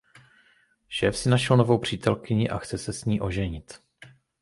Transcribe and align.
Šéf 0.87 1.17
si 1.17 1.29
našel 1.29 1.57
novou 1.57 1.77
přítelkyni 1.79 2.49
a 2.49 2.57
chce 2.57 2.77
se 2.77 2.93
s 2.93 3.05
ní 3.05 3.21
oženit. 3.21 3.81